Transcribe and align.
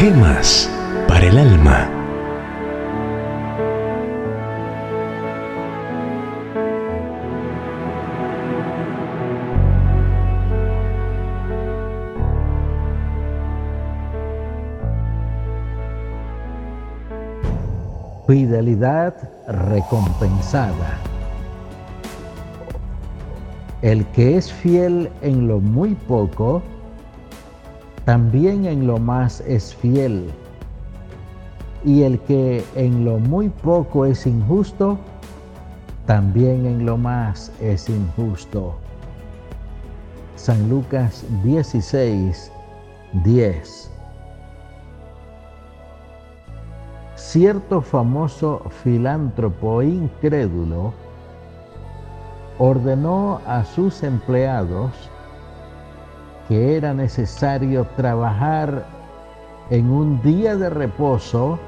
Gemas 0.00 0.66
para 1.06 1.26
el 1.26 1.36
alma. 1.36 1.86
Fidelidad 18.26 19.14
recompensada. 19.48 20.96
El 23.82 24.06
que 24.06 24.38
es 24.38 24.50
fiel 24.50 25.10
en 25.20 25.46
lo 25.46 25.60
muy 25.60 25.94
poco, 25.94 26.62
también 28.10 28.66
en 28.66 28.88
lo 28.88 28.98
más 28.98 29.40
es 29.42 29.72
fiel. 29.72 30.32
Y 31.84 32.02
el 32.02 32.18
que 32.18 32.64
en 32.74 33.04
lo 33.04 33.20
muy 33.20 33.50
poco 33.50 34.04
es 34.04 34.26
injusto, 34.26 34.98
también 36.06 36.66
en 36.66 36.84
lo 36.84 36.96
más 36.96 37.52
es 37.60 37.88
injusto. 37.88 38.74
San 40.34 40.68
Lucas 40.68 41.24
16, 41.44 42.50
10. 43.22 43.90
Cierto 47.14 47.80
famoso 47.80 48.62
filántropo 48.82 49.82
incrédulo 49.82 50.92
ordenó 52.58 53.40
a 53.46 53.64
sus 53.64 54.02
empleados 54.02 54.90
que 56.50 56.76
era 56.76 56.92
necesario 56.92 57.86
trabajar 57.96 58.84
en 59.70 59.88
un 59.88 60.20
día 60.20 60.56
de 60.56 60.68
reposo, 60.68 61.60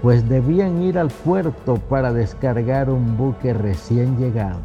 pues 0.00 0.26
debían 0.26 0.82
ir 0.82 0.98
al 0.98 1.08
puerto 1.08 1.74
para 1.74 2.14
descargar 2.14 2.88
un 2.88 3.18
buque 3.18 3.52
recién 3.52 4.16
llegado. 4.16 4.62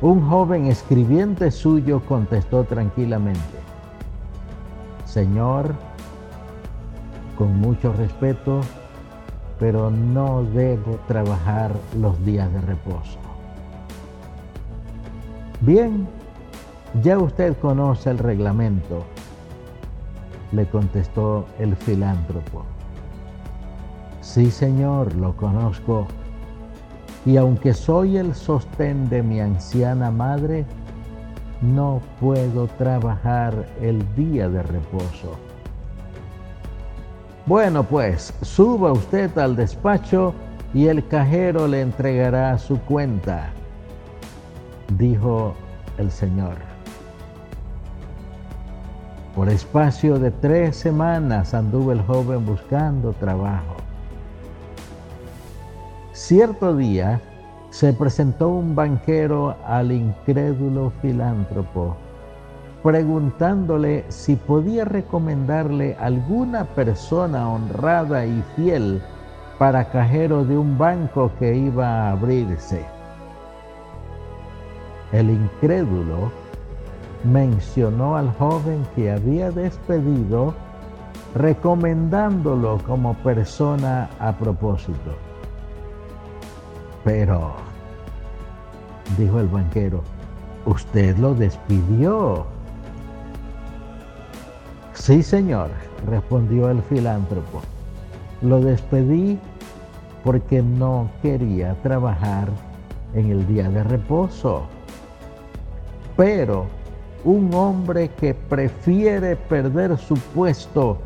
Un 0.00 0.28
joven 0.28 0.66
escribiente 0.66 1.52
suyo 1.52 2.00
contestó 2.00 2.64
tranquilamente, 2.64 3.60
Señor, 5.04 5.72
con 7.38 7.60
mucho 7.60 7.92
respeto, 7.92 8.60
pero 9.60 9.88
no 9.88 10.42
debo 10.42 10.98
trabajar 11.06 11.70
los 11.96 12.24
días 12.24 12.52
de 12.52 12.60
reposo. 12.60 13.25
Bien, 15.62 16.06
ya 17.02 17.18
usted 17.18 17.56
conoce 17.58 18.10
el 18.10 18.18
reglamento, 18.18 19.04
le 20.52 20.66
contestó 20.66 21.46
el 21.58 21.74
filántropo. 21.76 22.64
Sí, 24.20 24.50
señor, 24.50 25.14
lo 25.14 25.34
conozco. 25.34 26.06
Y 27.24 27.38
aunque 27.38 27.72
soy 27.72 28.18
el 28.18 28.34
sostén 28.34 29.08
de 29.08 29.22
mi 29.22 29.40
anciana 29.40 30.10
madre, 30.10 30.66
no 31.62 32.02
puedo 32.20 32.66
trabajar 32.78 33.66
el 33.80 34.04
día 34.14 34.50
de 34.50 34.62
reposo. 34.62 35.36
Bueno, 37.46 37.82
pues 37.82 38.34
suba 38.42 38.92
usted 38.92 39.36
al 39.38 39.56
despacho 39.56 40.34
y 40.74 40.88
el 40.88 41.06
cajero 41.08 41.66
le 41.66 41.80
entregará 41.80 42.58
su 42.58 42.78
cuenta 42.80 43.52
dijo 44.88 45.54
el 45.98 46.10
Señor. 46.10 46.54
Por 49.34 49.48
espacio 49.48 50.18
de 50.18 50.30
tres 50.30 50.76
semanas 50.76 51.52
anduvo 51.52 51.92
el 51.92 52.00
joven 52.02 52.46
buscando 52.46 53.12
trabajo. 53.12 53.76
Cierto 56.12 56.74
día 56.74 57.20
se 57.68 57.92
presentó 57.92 58.48
un 58.48 58.74
banquero 58.74 59.54
al 59.66 59.92
incrédulo 59.92 60.90
filántropo, 61.02 61.94
preguntándole 62.82 64.06
si 64.08 64.36
podía 64.36 64.86
recomendarle 64.86 65.94
alguna 66.00 66.64
persona 66.64 67.50
honrada 67.50 68.24
y 68.24 68.42
fiel 68.56 69.02
para 69.58 69.90
cajero 69.90 70.44
de 70.44 70.56
un 70.56 70.78
banco 70.78 71.30
que 71.38 71.54
iba 71.54 71.86
a 71.86 72.12
abrirse. 72.12 72.95
El 75.12 75.30
incrédulo 75.30 76.30
mencionó 77.24 78.16
al 78.16 78.32
joven 78.34 78.86
que 78.94 79.10
había 79.10 79.50
despedido 79.50 80.54
recomendándolo 81.34 82.78
como 82.86 83.14
persona 83.14 84.08
a 84.18 84.32
propósito. 84.32 85.16
Pero, 87.04 87.54
dijo 89.18 89.40
el 89.40 89.48
banquero, 89.48 90.02
usted 90.64 91.16
lo 91.18 91.34
despidió. 91.34 92.46
Sí, 94.94 95.22
señor, 95.22 95.68
respondió 96.08 96.70
el 96.70 96.82
filántropo. 96.82 97.60
Lo 98.42 98.60
despedí 98.60 99.38
porque 100.24 100.62
no 100.62 101.08
quería 101.22 101.74
trabajar 101.82 102.48
en 103.14 103.30
el 103.30 103.46
día 103.46 103.68
de 103.68 103.84
reposo. 103.84 104.66
Pero 106.16 106.66
un 107.24 107.52
hombre 107.54 108.08
que 108.10 108.34
prefiere 108.34 109.36
perder 109.36 109.96
su 109.98 110.14
puesto 110.14 110.98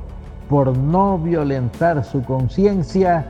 por 0.48 0.76
no 0.76 1.18
violentar 1.18 2.04
su 2.04 2.22
conciencia, 2.24 3.24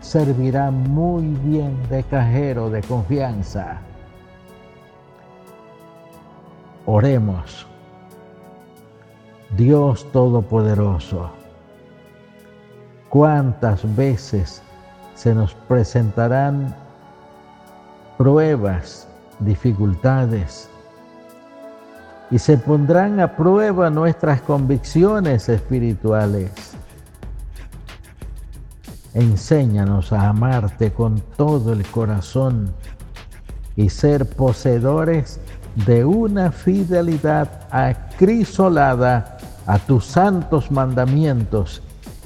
servirá 0.00 0.70
muy 0.70 1.22
bien 1.44 1.76
de 1.88 2.02
cajero 2.02 2.70
de 2.70 2.80
confianza. 2.82 3.78
Oremos. 6.86 7.66
Dios 9.56 10.10
Todopoderoso, 10.12 11.30
¿cuántas 13.10 13.94
veces 13.94 14.62
se 15.14 15.34
nos 15.34 15.54
presentarán 15.54 16.74
pruebas, 18.16 19.06
dificultades, 19.40 20.71
y 22.32 22.38
se 22.38 22.56
pondrán 22.56 23.20
a 23.20 23.36
prueba 23.36 23.90
nuestras 23.90 24.40
convicciones 24.40 25.50
espirituales. 25.50 26.50
Enséñanos 29.12 30.14
a 30.14 30.30
amarte 30.30 30.92
con 30.92 31.20
todo 31.36 31.74
el 31.74 31.86
corazón 31.86 32.72
y 33.76 33.90
ser 33.90 34.26
poseedores 34.26 35.40
de 35.84 36.06
una 36.06 36.50
fidelidad 36.50 37.66
acrisolada 37.70 39.36
a 39.66 39.78
tus 39.78 40.06
santos 40.06 40.70
mandamientos 40.70 41.82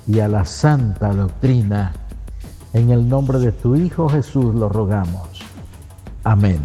y 0.07 0.21
a 0.21 0.29
la 0.29 0.45
santa 0.45 1.13
doctrina. 1.13 1.93
En 2.73 2.91
el 2.91 3.09
nombre 3.09 3.41
de 3.41 3.51
tu 3.51 3.75
Hijo 3.75 4.09
Jesús 4.09 4.55
lo 4.55 4.69
rogamos. 4.69 5.43
Amén. 6.23 6.61